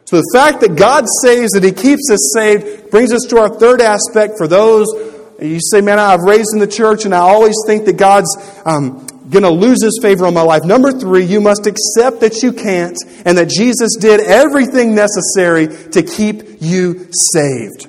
[0.05, 3.49] So the fact that God saves, that He keeps us saved, brings us to our
[3.49, 5.10] third aspect for those
[5.41, 9.07] you say, man, I've raised in the church and I always think that God's um,
[9.29, 10.63] going to lose his favor on my life.
[10.63, 16.03] Number three, you must accept that you can't and that Jesus did everything necessary to
[16.03, 17.87] keep you saved.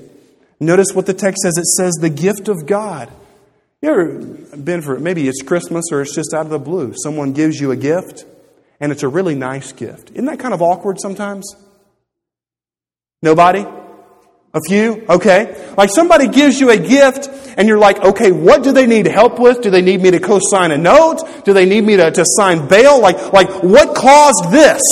[0.60, 3.10] Notice what the text says it says the gift of God.
[3.82, 6.94] You ever been for maybe it's Christmas or it's just out of the blue?
[7.02, 8.24] Someone gives you a gift
[8.80, 10.10] and it's a really nice gift.
[10.10, 11.54] Isn't that kind of awkward sometimes?
[13.20, 13.66] Nobody?
[14.54, 15.04] A few?
[15.08, 15.72] Okay.
[15.78, 19.38] Like somebody gives you a gift and you're like, okay, what do they need help
[19.38, 19.62] with?
[19.62, 21.44] Do they need me to co-sign a note?
[21.44, 23.00] Do they need me to, to sign bail?
[23.00, 24.82] Like, like what caused this?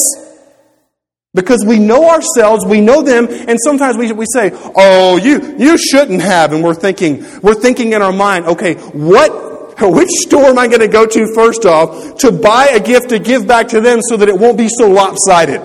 [1.32, 5.78] Because we know ourselves, we know them, and sometimes we, we say, oh, you, you
[5.78, 6.52] shouldn't have.
[6.52, 10.80] And we're thinking, we're thinking in our mind, okay, what, which store am I going
[10.80, 14.16] to go to first off to buy a gift to give back to them so
[14.16, 15.60] that it won't be so lopsided?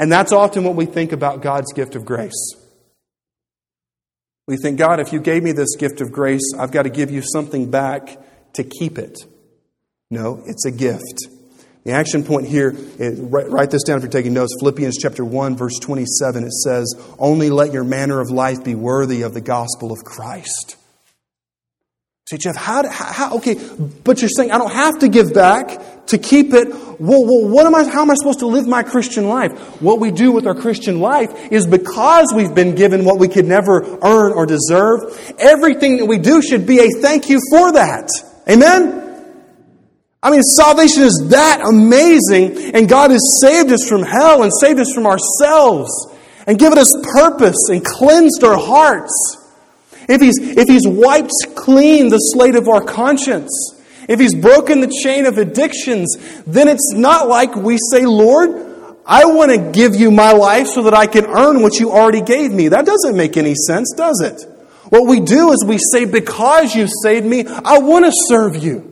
[0.00, 2.54] And that's often what we think about God's gift of grace.
[4.48, 7.10] We think, God, if you gave me this gift of grace, I've got to give
[7.10, 8.18] you something back
[8.54, 9.18] to keep it.
[10.10, 11.28] No, it's a gift.
[11.84, 14.56] The action point here, write this down if you're taking notes.
[14.58, 19.20] Philippians chapter 1, verse 27, it says, Only let your manner of life be worthy
[19.20, 20.76] of the gospel of Christ.
[22.30, 23.56] Say, Jeff, how, how, okay,
[24.04, 26.68] but you're saying I don't have to give back to keep it.
[26.68, 29.50] Well, well, what am I, how am I supposed to live my Christian life?
[29.82, 33.46] What we do with our Christian life is because we've been given what we could
[33.46, 35.34] never earn or deserve.
[35.40, 38.08] Everything that we do should be a thank you for that.
[38.48, 39.26] Amen?
[40.22, 44.78] I mean, salvation is that amazing, and God has saved us from hell and saved
[44.78, 45.90] us from ourselves
[46.46, 49.38] and given us purpose and cleansed our hearts.
[50.08, 51.30] If he's, if he's wiped
[51.64, 53.50] clean the slate of our conscience,
[54.08, 58.70] if he's broken the chain of addictions, then it's not like we say, Lord,
[59.06, 62.22] I want to give you my life so that I can earn what you already
[62.22, 62.68] gave me.
[62.68, 64.46] That doesn't make any sense, does it?
[64.88, 68.86] What we do is we say, because you saved me, I want to serve you.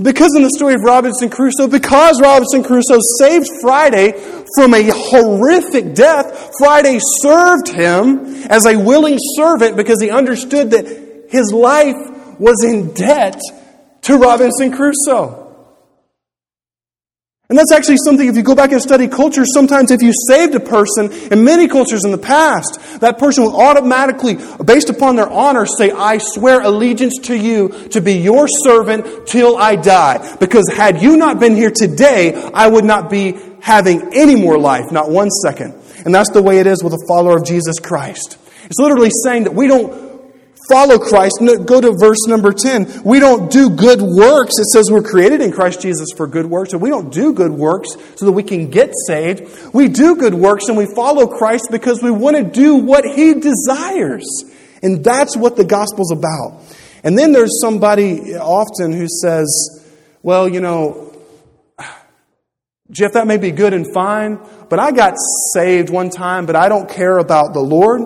[0.00, 4.12] Because in the story of Robinson Crusoe, because Robinson Crusoe saved Friday
[4.56, 11.03] from a horrific death, Friday served him as a willing servant because he understood that
[11.28, 11.96] his life
[12.38, 13.40] was in debt
[14.02, 15.40] to Robinson Crusoe.
[17.50, 20.54] And that's actually something, if you go back and study culture, sometimes if you saved
[20.54, 25.28] a person, in many cultures in the past, that person will automatically, based upon their
[25.28, 30.36] honor, say, I swear allegiance to you to be your servant till I die.
[30.36, 34.90] Because had you not been here today, I would not be having any more life,
[34.90, 35.74] not one second.
[36.06, 38.38] And that's the way it is with a follower of Jesus Christ.
[38.64, 40.03] It's literally saying that we don't
[40.68, 41.38] follow Christ.
[41.40, 43.02] Go to verse number 10.
[43.04, 44.58] We don't do good works.
[44.58, 46.72] It says we're created in Christ Jesus for good works.
[46.72, 49.74] And we don't do good works so that we can get saved.
[49.74, 53.34] We do good works and we follow Christ because we want to do what He
[53.34, 54.26] desires.
[54.82, 56.62] And that's what the gospel's about.
[57.02, 59.84] And then there's somebody often who says,
[60.22, 61.14] well, you know,
[62.90, 65.14] Jeff, that may be good and fine, but I got
[65.54, 68.02] saved one time, but I don't care about the Lord.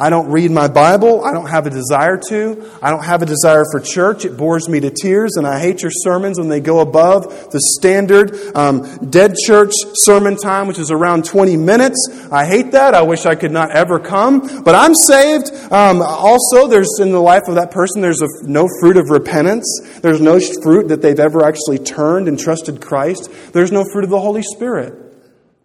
[0.00, 1.24] I don't read my Bible.
[1.24, 2.70] I don't have a desire to.
[2.80, 4.24] I don't have a desire for church.
[4.24, 7.58] It bores me to tears, and I hate your sermons when they go above the
[7.76, 12.28] standard um, dead church sermon time, which is around 20 minutes.
[12.30, 12.94] I hate that.
[12.94, 14.62] I wish I could not ever come.
[14.62, 15.50] But I'm saved.
[15.72, 19.66] Um, also, there's in the life of that person, there's a, no fruit of repentance.
[20.00, 23.30] There's no fruit that they've ever actually turned and trusted Christ.
[23.52, 24.94] There's no fruit of the Holy Spirit.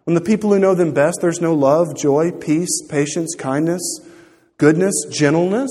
[0.04, 4.00] When the people who know them best, there's no love, joy, peace, patience, kindness
[4.58, 5.70] goodness, gentleness,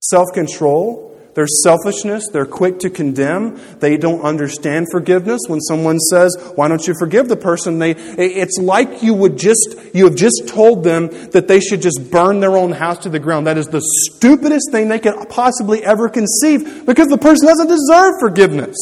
[0.00, 1.08] self control.
[1.34, 3.58] Their selfishness, they're quick to condemn.
[3.78, 5.40] They don't understand forgiveness.
[5.48, 7.78] When someone says, Why don't you forgive the person?
[7.78, 12.10] They, it's like you would just, you have just told them that they should just
[12.10, 13.46] burn their own house to the ground.
[13.46, 18.12] That is the stupidest thing they could possibly ever conceive because the person doesn't deserve
[18.20, 18.76] forgiveness.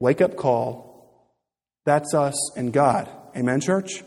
[0.00, 0.90] Wake up call.
[1.84, 3.10] That's us and God.
[3.36, 4.02] Amen, church?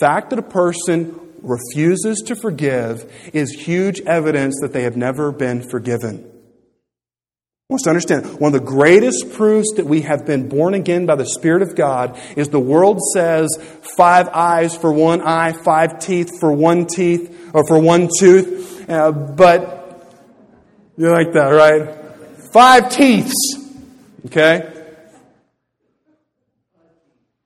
[0.00, 5.62] Fact that a person refuses to forgive is huge evidence that they have never been
[5.68, 6.30] forgiven.
[7.70, 11.06] I want to understand one of the greatest proofs that we have been born again
[11.06, 13.48] by the Spirit of God is the world says
[13.96, 18.88] five eyes for one eye, five teeth for one teeth, or for one tooth.
[18.88, 19.80] Uh, but
[20.98, 22.52] you like that, right?
[22.52, 23.32] Five teeths.
[24.26, 24.73] Okay?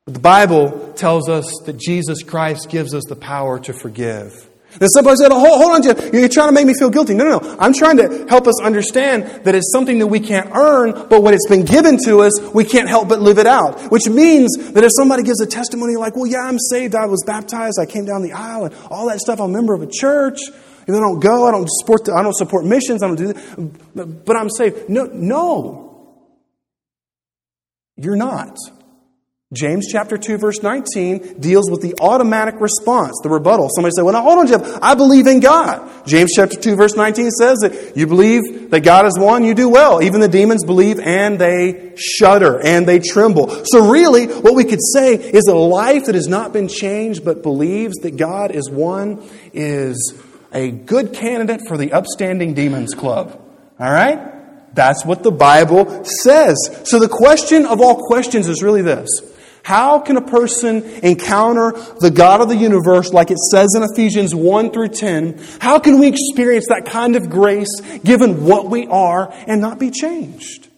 [0.08, 4.48] The Bible tells us that Jesus Christ gives us the power to forgive.
[4.78, 6.14] Then somebody said, hold, hold on, Jeff.
[6.14, 7.12] You're trying to make me feel guilty.
[7.12, 7.56] No, no, no.
[7.58, 11.34] I'm trying to help us understand that it's something that we can't earn, but when
[11.34, 13.90] it's been given to us, we can't help but live it out.
[13.90, 17.22] Which means that if somebody gives a testimony like, well, yeah, I'm saved, I was
[17.26, 19.88] baptized, I came down the aisle, and all that stuff, I'm a member of a
[19.90, 20.38] church,
[20.86, 23.32] and I don't go, I don't support, the, I don't support missions, I don't do
[23.34, 24.88] that, but I'm saved.
[24.88, 25.84] No, no.
[27.96, 28.56] You're not.
[29.54, 33.70] James chapter 2 verse 19 deals with the automatic response, the rebuttal.
[33.74, 36.06] Somebody said, well now hold on Jeff, I believe in God.
[36.06, 39.70] James chapter 2 verse 19 says that you believe that God is one, you do
[39.70, 40.02] well.
[40.02, 43.64] Even the demons believe and they shudder and they tremble.
[43.64, 47.42] So really, what we could say is a life that has not been changed but
[47.42, 50.14] believes that God is one is
[50.52, 53.40] a good candidate for the upstanding demons club.
[53.80, 54.74] Alright?
[54.74, 56.82] That's what the Bible says.
[56.84, 59.08] So the question of all questions is really this.
[59.68, 64.34] How can a person encounter the God of the universe like it says in Ephesians
[64.34, 65.38] 1 through 10?
[65.60, 69.90] How can we experience that kind of grace given what we are and not be
[69.90, 70.68] changed?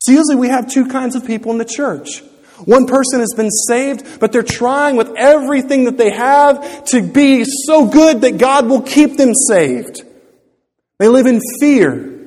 [0.00, 2.22] So usually we have two kinds of people in the church.
[2.64, 7.44] One person has been saved, but they're trying with everything that they have to be
[7.44, 10.00] so good that God will keep them saved.
[10.98, 12.18] They live in fear.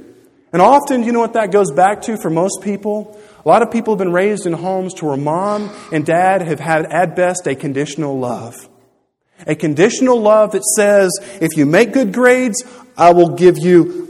[0.53, 3.19] And often, you know what that goes back to for most people?
[3.43, 6.59] A lot of people have been raised in homes to where mom and dad have
[6.59, 8.69] had, at best, a conditional love.
[9.47, 11.09] A conditional love that says,
[11.41, 12.63] if you make good grades,
[12.95, 14.01] I will give you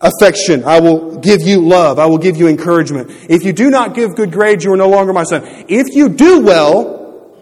[0.00, 0.64] affection.
[0.64, 1.98] I will give you love.
[1.98, 3.10] I will give you encouragement.
[3.30, 5.42] If you do not give good grades, you are no longer my son.
[5.68, 7.32] If you do well,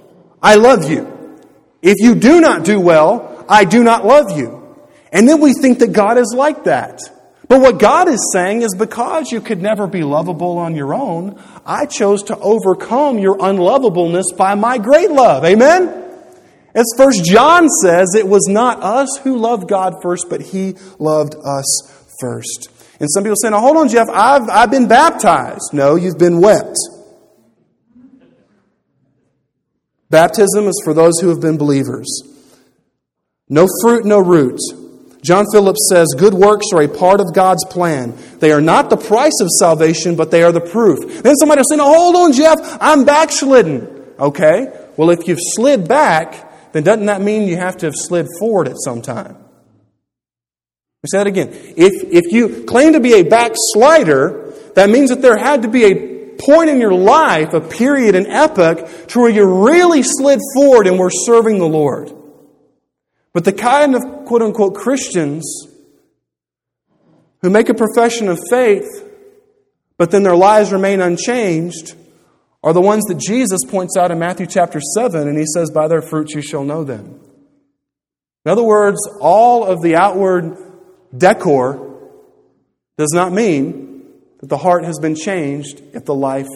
[0.40, 1.40] I love you.
[1.82, 4.76] If you do not do well, I do not love you.
[5.11, 7.01] And then we think that God is like that.
[7.53, 11.39] But what God is saying is because you could never be lovable on your own,
[11.67, 15.45] I chose to overcome your unlovableness by my great love.
[15.45, 15.89] Amen?
[16.75, 21.35] As First John says, it was not us who loved God first, but He loved
[21.35, 22.71] us first.
[22.99, 25.75] And some people say, now hold on, Jeff, I've, I've been baptized.
[25.75, 26.75] No, you've been wet.
[30.09, 32.09] Baptism is for those who have been believers.
[33.51, 34.59] No fruit, no root.
[35.23, 38.14] John Phillips says, Good works are a part of God's plan.
[38.41, 41.23] They are not the price of salvation, but they are the proof.
[41.23, 44.14] Then somebody will say, No, hold on, Jeff, I'm backslidden.
[44.18, 44.66] Okay,
[44.97, 48.68] well, if you've slid back, then doesn't that mean you have to have slid forward
[48.68, 49.37] at some time?
[51.03, 51.49] We say that again.
[51.51, 55.85] If, if you claim to be a backslider, that means that there had to be
[55.85, 60.87] a point in your life, a period, an epoch, to where you really slid forward
[60.87, 62.12] and were serving the Lord.
[63.33, 65.66] But the kind of quote unquote Christians
[67.41, 68.89] who make a profession of faith,
[69.97, 71.95] but then their lives remain unchanged,
[72.62, 75.89] are the ones that Jesus points out in Matthew chapter 7, and he says, By
[75.89, 77.20] their fruits you shall know them.
[78.45, 80.57] In other words, all of the outward
[81.16, 82.01] decor
[82.99, 84.05] does not mean
[84.41, 86.49] that the heart has been changed if the life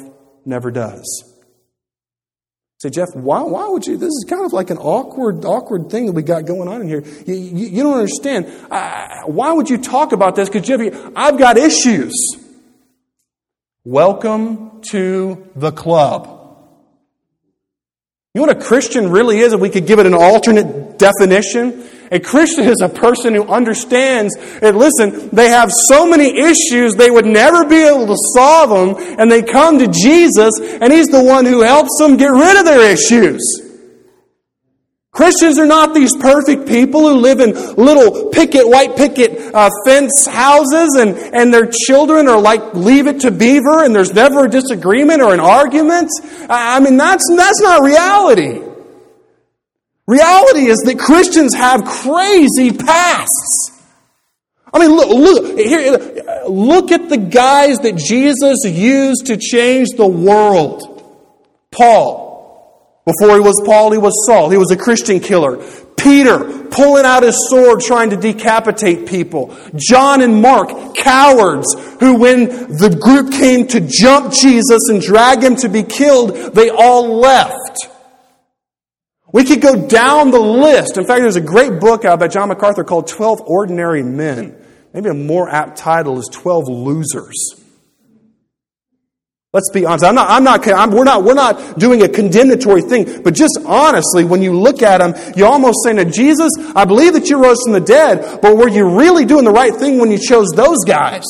[0.44, 1.35] never does.
[2.78, 3.96] Say, Jeff, why, why would you?
[3.96, 6.88] This is kind of like an awkward, awkward thing that we got going on in
[6.88, 7.02] here.
[7.26, 8.46] You, you, you don't understand.
[8.70, 10.50] Uh, why would you talk about this?
[10.50, 10.80] Because, Jeff,
[11.16, 12.12] I've got issues.
[13.84, 16.26] Welcome to the club.
[18.34, 19.54] You know what a Christian really is?
[19.54, 24.34] If we could give it an alternate definition, a Christian is a person who understands
[24.60, 29.16] that, listen, they have so many issues, they would never be able to solve them,
[29.18, 32.64] and they come to Jesus, and He's the one who helps them get rid of
[32.64, 33.66] their issues.
[35.16, 40.26] Christians are not these perfect people who live in little picket, white picket uh, fence
[40.26, 44.50] houses and, and their children are like leave it to beaver and there's never a
[44.50, 46.10] disagreement or an argument.
[46.50, 48.65] I mean, that's, that's not reality.
[50.06, 53.82] Reality is that Christians have crazy pasts.
[54.72, 60.06] I mean, look, look, here, look at the guys that Jesus used to change the
[60.06, 60.92] world.
[61.70, 62.26] Paul.
[63.04, 64.50] Before he was Paul, he was Saul.
[64.50, 65.64] He was a Christian killer.
[65.96, 69.56] Peter, pulling out his sword trying to decapitate people.
[69.76, 75.56] John and Mark, cowards, who when the group came to jump Jesus and drag him
[75.56, 77.88] to be killed, they all left.
[79.36, 80.96] We could go down the list.
[80.96, 84.56] In fact, there's a great book out by John MacArthur called 12 Ordinary Men.
[84.94, 87.54] Maybe a more apt title is 12 Losers.
[89.52, 90.06] Let's be honest.
[90.06, 93.58] I'm not, I'm not, I'm, we're, not, we're not doing a condemnatory thing, but just
[93.66, 97.36] honestly, when you look at them, you're almost saying to Jesus, I believe that you
[97.36, 100.46] rose from the dead, but were you really doing the right thing when you chose
[100.56, 101.24] those guys?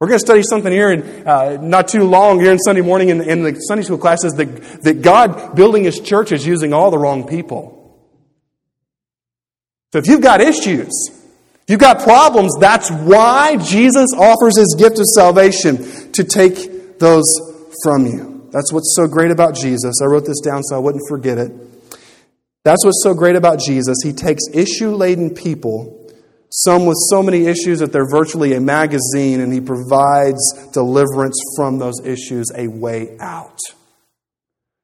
[0.00, 3.10] We're going to study something here in uh, not too long here in Sunday morning
[3.10, 4.46] in, in the Sunday school classes that,
[4.82, 7.76] that God building His church is using all the wrong people.
[9.92, 14.98] So if you've got issues, if you've got problems, that's why Jesus offers His gift
[14.98, 17.26] of salvation to take those
[17.82, 18.48] from you.
[18.52, 19.96] That's what's so great about Jesus.
[20.02, 21.52] I wrote this down so I wouldn't forget it.
[22.64, 23.98] That's what's so great about Jesus.
[24.02, 25.99] He takes issue laden people
[26.50, 31.78] some with so many issues that they're virtually a magazine, and he provides deliverance from
[31.78, 33.58] those issues, a way out.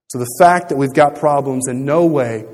[0.08, 2.46] So the fact that we've got problems in no way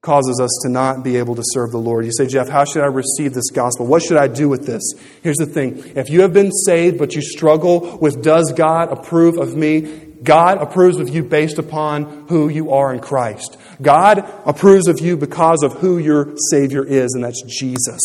[0.00, 2.04] causes us to not be able to serve the Lord.
[2.04, 3.86] You say, Jeff, how should I receive this gospel?
[3.86, 4.82] What should I do with this?
[5.22, 9.36] Here's the thing if you have been saved, but you struggle with, does God approve
[9.38, 10.07] of me?
[10.22, 13.56] God approves of you based upon who you are in Christ.
[13.80, 18.00] God approves of you because of who your Savior is, and that's Jesus.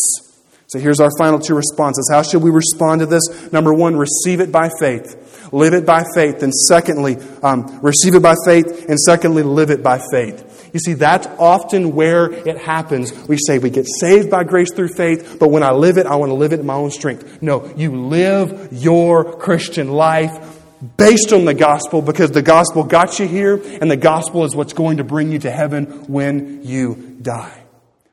[0.66, 2.08] So here's our final two responses.
[2.10, 3.52] How should we respond to this?
[3.52, 5.52] Number one, receive it by faith.
[5.52, 6.42] Live it by faith.
[6.42, 8.88] And secondly, um, receive it by faith.
[8.88, 10.70] And secondly, live it by faith.
[10.74, 13.12] You see, that's often where it happens.
[13.28, 16.16] We say we get saved by grace through faith, but when I live it, I
[16.16, 17.40] want to live it in my own strength.
[17.40, 20.63] No, you live your Christian life
[20.96, 24.72] based on the gospel because the gospel got you here, and the gospel is what's
[24.72, 27.62] going to bring you to heaven when you die.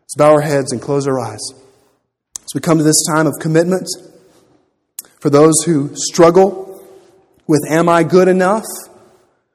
[0.03, 1.41] Let's bow our heads and close our eyes.
[2.39, 3.87] As we come to this time of commitment,
[5.19, 6.85] for those who struggle
[7.47, 8.65] with, Am I good enough?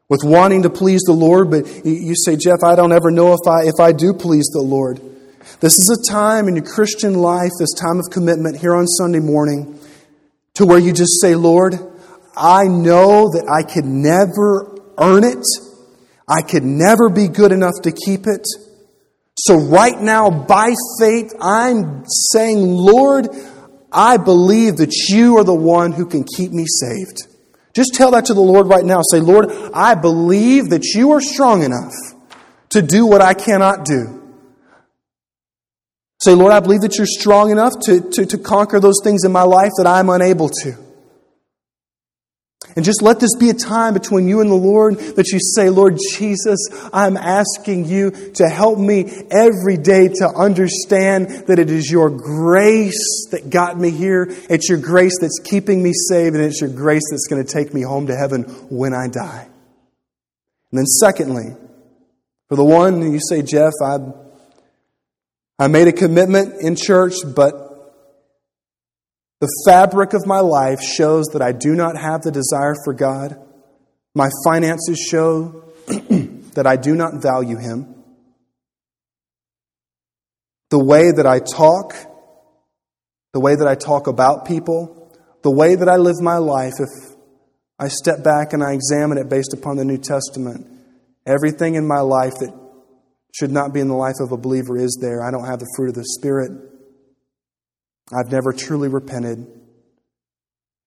[0.09, 3.41] With wanting to please the Lord, but you say, Jeff, I don't ever know if
[3.49, 5.01] I, if I do please the Lord.
[5.61, 9.19] This is a time in your Christian life, this time of commitment here on Sunday
[9.19, 9.81] morning,
[10.55, 11.75] to where you just say, Lord,
[12.37, 15.45] I know that I could never earn it.
[16.29, 18.47] I could never be good enough to keep it.
[19.39, 23.29] So, right now, by faith, I'm saying, Lord,
[23.93, 27.27] I believe that you are the one who can keep me saved.
[27.75, 29.03] Just tell that to the Lord right now.
[29.03, 31.93] Say, Lord, I believe that you are strong enough
[32.71, 34.23] to do what I cannot do.
[36.23, 39.33] Say, Lord, I believe that you're strong enough to, to, to conquer those things in
[39.33, 40.86] my life that I'm unable to.
[42.75, 45.71] And just let this be a time between you and the Lord that you say,
[45.71, 46.59] Lord Jesus,
[46.93, 53.29] I'm asking you to help me every day to understand that it is your grace
[53.31, 54.27] that got me here.
[54.51, 57.73] It's your grace that's keeping me saved, and it's your grace that's going to take
[57.73, 59.49] me home to heaven when I die.
[60.71, 61.55] And then, secondly,
[62.49, 63.99] for the one you say, Jeff, I,
[65.59, 67.66] I made a commitment in church, but
[69.47, 73.41] the fabric of my life shows that I do not have the desire for God.
[74.13, 77.95] My finances show that I do not value Him.
[80.71, 81.95] The way that I talk,
[83.35, 87.15] the way that I talk about people, the way that I live my life, if
[87.79, 90.67] I step back and I examine it based upon the New Testament,
[91.25, 92.53] everything in my life that
[93.33, 95.23] should not be in the life of a believer is there.
[95.23, 96.51] I don't have the fruit of the Spirit.
[98.13, 99.47] I've never truly repented.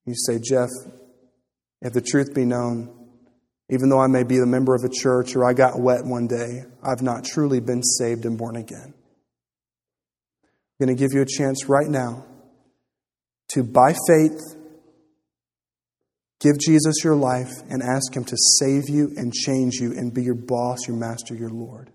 [0.05, 0.69] You say, Jeff,
[1.81, 2.95] if the truth be known,
[3.69, 6.27] even though I may be a member of a church or I got wet one
[6.27, 8.93] day, I've not truly been saved and born again.
[10.79, 12.25] I'm going to give you a chance right now
[13.49, 14.39] to, by faith,
[16.39, 20.23] give Jesus your life and ask Him to save you and change you and be
[20.23, 21.91] your boss, your master, your Lord.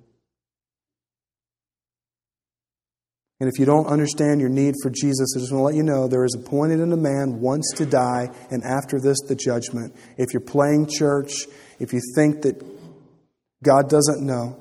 [3.41, 5.82] And if you don't understand your need for Jesus, I just want to let you
[5.82, 9.95] know there is appointed in a man once to die, and after this, the judgment.
[10.16, 11.47] If you're playing church,
[11.80, 12.64] if you think that
[13.62, 14.61] God doesn't know,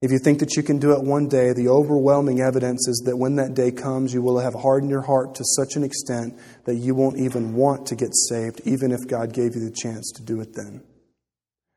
[0.00, 3.16] if you think that you can do it one day, the overwhelming evidence is that
[3.16, 6.76] when that day comes, you will have hardened your heart to such an extent that
[6.76, 10.22] you won't even want to get saved, even if God gave you the chance to
[10.22, 10.84] do it then.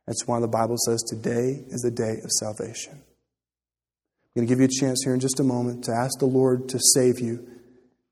[0.05, 3.01] That's why the Bible says today is the day of salvation.
[4.33, 6.25] I'm going to give you a chance here in just a moment to ask the
[6.25, 7.45] Lord to save you.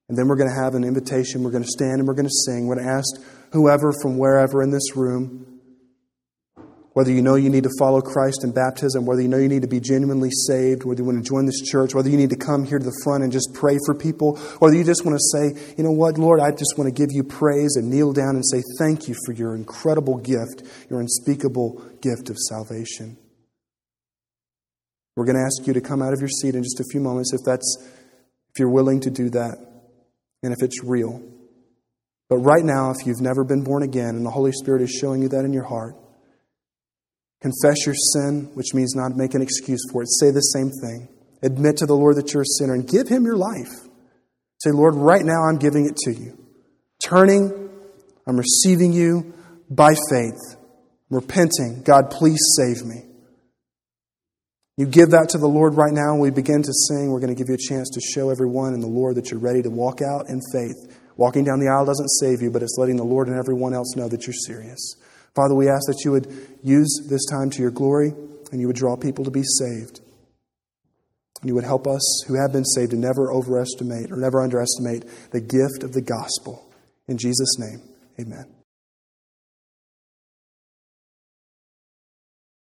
[0.09, 1.43] And then we're going to have an invitation.
[1.43, 2.67] We're going to stand and we're going to sing.
[2.67, 3.07] We're going to ask
[3.53, 5.49] whoever from wherever in this room
[6.93, 9.61] whether you know you need to follow Christ in baptism, whether you know you need
[9.61, 12.35] to be genuinely saved, whether you want to join this church, whether you need to
[12.35, 15.37] come here to the front and just pray for people, whether you just want to
[15.37, 18.35] say, you know what, Lord, I just want to give you praise and kneel down
[18.35, 23.17] and say thank you for your incredible gift, your unspeakable gift of salvation.
[25.19, 27.01] We're going to ask you to come out of your seat in just a few
[27.01, 29.57] moments if that's if you're willing to do that
[30.41, 31.21] and if it's real.
[32.29, 35.21] But right now, if you've never been born again and the Holy Spirit is showing
[35.21, 35.95] you that in your heart,
[37.41, 40.09] Confess your sin, which means not make an excuse for it.
[40.19, 41.07] Say the same thing.
[41.41, 43.71] Admit to the Lord that you're a sinner and give Him your life.
[44.57, 46.37] Say, Lord, right now I'm giving it to you.
[47.01, 47.69] Turning,
[48.27, 49.33] I'm receiving you
[49.69, 50.57] by faith.
[51.09, 51.83] Repenting.
[51.83, 53.05] God, please save me.
[54.79, 57.11] You give that to the Lord right now, and we begin to sing.
[57.11, 59.39] We're going to give you a chance to show everyone and the Lord that you're
[59.41, 60.95] ready to walk out in faith.
[61.17, 63.97] Walking down the aisle doesn't save you, but it's letting the Lord and everyone else
[63.97, 64.95] know that you're serious.
[65.35, 66.31] Father, we ask that you would
[66.63, 68.13] use this time to your glory
[68.53, 69.99] and you would draw people to be saved.
[71.41, 75.03] And you would help us who have been saved to never overestimate or never underestimate
[75.31, 76.71] the gift of the gospel.
[77.09, 77.81] In Jesus' name,
[78.17, 78.58] amen.